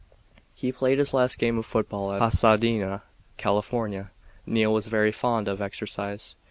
He 0.55 0.71
played 0.71 0.97
his 0.97 1.13
last 1.13 1.37
game 1.37 1.59
of 1.59 1.65
football 1.67 2.11
at 2.11 2.17
Pasadena, 2.19 3.03
California. 3.37 4.09
Neil 4.47 4.73
was 4.73 4.87
very 4.87 5.11
fond 5.11 5.47
of 5.47 5.61
exercise. 5.61 6.35